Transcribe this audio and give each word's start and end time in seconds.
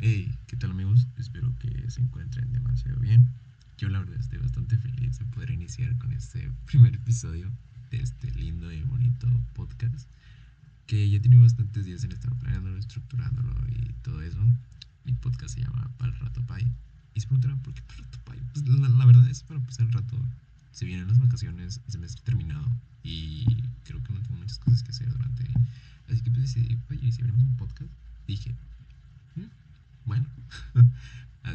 Hey, 0.00 0.32
¿qué 0.46 0.56
tal 0.56 0.70
amigos? 0.70 1.08
Espero 1.16 1.52
que 1.58 1.90
se 1.90 2.00
encuentren 2.00 2.52
demasiado 2.52 3.00
bien. 3.00 3.28
Yo 3.78 3.88
la 3.88 3.98
verdad 3.98 4.20
estoy 4.20 4.38
bastante 4.38 4.78
feliz 4.78 5.18
de 5.18 5.24
poder 5.24 5.50
iniciar 5.50 5.98
con 5.98 6.12
este 6.12 6.52
primer 6.66 6.94
episodio 6.94 7.50
de 7.90 8.00
este 8.00 8.30
lindo 8.30 8.70
y 8.70 8.80
bonito 8.82 9.26
podcast 9.54 10.08
que 10.86 11.10
ya 11.10 11.16
he 11.16 11.20
tenido 11.20 11.42
bastantes 11.42 11.84
días 11.84 12.04
en 12.04 12.12
estar 12.12 12.32
planeándolo, 12.36 12.78
estructurándolo 12.78 13.52
y 13.70 13.92
todo 14.02 14.22
eso. 14.22 14.38
Mi 15.04 15.14
podcast 15.14 15.56
se 15.56 15.62
llama 15.62 15.90
Para 15.98 16.12
el 16.12 16.18
Rato 16.20 16.46
Pai. 16.46 16.64
Y 17.14 17.20
se 17.20 17.26
preguntarán 17.26 17.60
por 17.62 17.74
qué 17.74 17.82
Para 17.82 17.98
el 17.98 18.04
Rato 18.04 18.18
Pai. 18.24 18.40
Pues 18.52 18.68
la, 18.68 19.04
verdad 19.04 19.28
es 19.28 19.42
para 19.42 19.58
pasar 19.58 19.86
el 19.86 19.92
rato. 19.92 20.16
Se 20.70 20.84
vienen 20.84 21.08
las 21.08 21.18
vacaciones, 21.18 21.80
el 21.86 21.92
semestre 21.92 22.22
terminado 22.22 22.70
y 23.02 23.44
creo 23.82 24.00
que 24.04 24.12
no 24.12 24.20
tengo 24.20 24.36
muchas 24.36 24.60
cosas 24.60 24.84
que 24.84 24.90
hacer 24.90 25.10
durante. 25.10 25.44
Así 26.08 26.20
que 26.22 26.30
pues 26.30 26.42
decidí, 26.42 26.78
oye, 26.88 27.10
si 27.10 27.20
abrimos 27.20 27.42
un 27.42 27.56
podcast, 27.56 27.90
dije, 28.28 28.54
mm, 29.34 29.67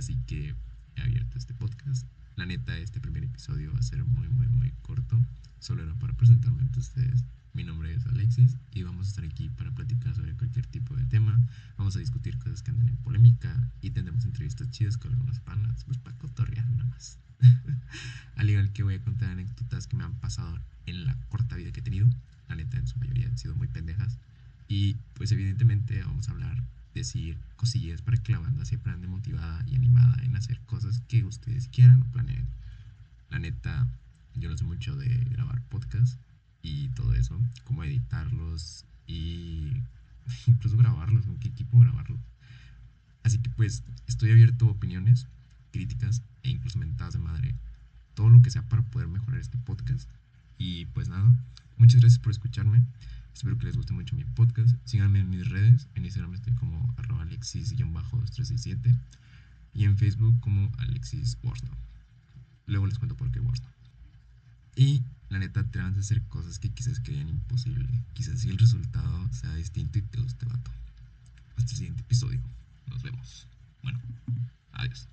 así 0.03 0.17
que 0.27 0.53
he 0.97 1.01
abierto 1.01 1.37
este 1.37 1.53
podcast. 1.53 2.05
La 2.35 2.45
neta, 2.45 2.77
este 2.77 2.99
primer 2.99 3.23
episodio 3.23 3.71
va 3.71 3.79
a 3.79 3.83
ser 3.83 4.03
muy, 4.03 4.27
muy, 4.27 4.49
muy 4.49 4.73
corto. 4.81 5.17
Solo 5.59 5.81
era 5.81 5.95
para 5.95 6.11
presentarme 6.11 6.61
ante 6.61 6.79
ustedes. 6.79 7.23
Mi 7.53 7.63
nombre 7.63 7.93
es 7.93 8.05
Alexis 8.07 8.57
y 8.73 8.83
vamos 8.83 9.07
a 9.07 9.09
estar 9.11 9.23
aquí 9.23 9.47
para 9.51 9.71
platicar 9.71 10.13
sobre 10.13 10.35
cualquier 10.35 10.65
tipo 10.65 10.93
de 10.93 11.05
tema. 11.05 11.39
Vamos 11.77 11.95
a 11.95 11.99
discutir 11.99 12.37
cosas 12.37 12.61
que 12.61 12.71
andan 12.71 12.89
en 12.89 12.97
polémica 12.97 13.71
y 13.79 13.91
tendremos 13.91 14.25
entrevistas 14.25 14.69
chidas 14.71 14.97
con 14.97 15.13
algunas 15.13 15.39
panas, 15.39 15.85
pues 15.85 15.97
para 15.99 16.17
cotorrear 16.17 16.69
nada 16.71 16.83
más. 16.89 17.17
Al 18.35 18.49
igual 18.49 18.73
que 18.73 18.83
voy 18.83 18.95
a 18.95 19.01
contar 19.01 19.29
anécdotas 19.29 19.87
que 19.87 19.95
me 19.95 20.03
han 20.03 20.15
pasado 20.15 20.59
en 20.85 21.05
la 21.05 21.17
corta 21.29 21.55
vida 21.55 21.71
que 21.71 21.79
he 21.79 21.83
tenido. 21.83 22.09
La 22.49 22.57
neta, 22.57 22.75
en 22.75 22.87
su 22.87 22.99
mayoría 22.99 23.29
han 23.29 23.37
sido 23.37 23.55
muy 23.55 23.69
pendejas. 23.69 24.19
Y 24.67 24.95
pues 25.13 25.31
evidentemente 25.31 26.03
vamos 26.03 26.27
a 26.27 26.33
hablar, 26.33 26.61
decir 26.93 27.37
cosillas 27.55 28.01
para 28.01 28.17
que 28.17 28.31
la 28.31 28.39
banda 28.39 28.65
siempre 28.65 28.91
ande 28.91 29.07
motivada 29.07 29.63
y 29.67 29.75
animada 29.75 30.21
en 30.23 30.35
hacer 30.35 30.59
cosas 30.61 31.01
que 31.07 31.23
ustedes 31.23 31.67
quieran 31.67 32.01
o 32.01 32.11
planeen. 32.11 32.47
La 33.29 33.39
neta, 33.39 33.87
yo 34.35 34.49
no 34.49 34.57
sé 34.57 34.63
mucho 34.63 34.95
de 34.95 35.09
grabar 35.25 35.61
podcast 35.69 36.19
y 36.61 36.89
todo 36.89 37.13
eso, 37.13 37.39
cómo 37.63 37.83
editarlos 37.83 38.85
y 39.07 39.71
incluso 40.47 40.77
grabarlos, 40.77 41.25
con 41.25 41.37
qué 41.39 41.49
equipo 41.49 41.79
grabarlos. 41.79 42.19
Así 43.23 43.39
que 43.39 43.49
pues 43.49 43.83
estoy 44.07 44.31
abierto 44.31 44.67
a 44.67 44.71
opiniones, 44.71 45.27
críticas 45.71 46.21
e 46.43 46.49
incluso 46.49 46.77
mentadas 46.77 47.13
de 47.13 47.19
madre. 47.19 47.55
Todo 48.13 48.29
lo 48.29 48.41
que 48.41 48.51
sea 48.51 48.61
para 48.63 48.83
poder 48.83 49.07
mejorar 49.07 49.39
este 49.39 49.57
podcast. 49.57 50.09
Y 50.57 50.85
pues 50.87 51.09
nada, 51.09 51.33
muchas 51.77 52.01
gracias 52.01 52.19
por 52.19 52.31
escucharme. 52.31 52.83
Espero 53.33 53.57
que 53.57 53.65
les 53.65 53.75
guste 53.75 53.93
mucho 53.93 54.15
mi 54.15 54.23
podcast. 54.23 54.75
Síganme 54.85 55.19
en 55.19 55.29
mis 55.29 55.49
redes. 55.49 55.87
En 55.95 56.05
Instagram 56.05 56.33
estoy 56.33 56.53
como 56.53 56.93
arroba 56.97 57.23
alexis-2367 57.23 58.95
y 59.73 59.85
en 59.85 59.97
Facebook 59.97 60.39
como 60.39 60.71
Alexis. 60.77 61.37
Luego 62.67 62.87
les 62.87 62.97
cuento 62.99 63.17
por 63.17 63.31
qué 63.31 63.39
Warsno. 63.39 63.67
Y 64.75 65.03
la 65.29 65.39
neta, 65.39 65.63
te 65.63 65.79
van 65.79 65.95
a 65.95 65.99
hacer 65.99 66.21
cosas 66.23 66.59
que 66.59 66.69
quizás 66.69 66.99
creían 66.99 67.27
imposible. 67.27 67.89
Quizás 68.13 68.41
si 68.41 68.49
el 68.49 68.57
resultado 68.57 69.27
sea 69.33 69.53
distinto 69.55 69.97
y 69.97 70.03
te 70.03 70.21
guste, 70.21 70.45
vato. 70.45 70.71
Hasta 71.57 71.71
el 71.71 71.77
siguiente 71.77 72.01
episodio. 72.01 72.41
Nos 72.87 73.01
vemos. 73.01 73.47
Bueno, 73.81 73.99
adiós. 74.73 75.07